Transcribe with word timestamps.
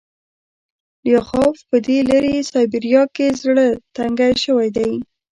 لیاخوف 1.05 1.57
په 1.69 1.77
دې 1.85 1.97
لیرې 2.09 2.35
سایبریا 2.51 3.03
کې 3.15 3.27
زړه 3.41 3.67
تنګی 3.95 4.33
شوی 4.43 4.69
دی 4.77 4.91